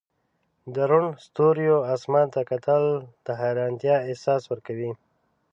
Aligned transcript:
د 0.73 0.75
روڼ 0.89 1.05
ستوریو 1.25 1.77
اسمان 1.95 2.25
ته 2.33 2.41
کتل 2.51 2.83
د 3.25 3.27
حیرانتیا 3.41 3.95
احساس 4.09 4.41
ورکوي. 4.47 4.91